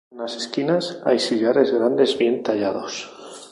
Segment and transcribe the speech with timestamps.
[0.11, 3.07] En las esquinas hay sillares grandes bien trabajados.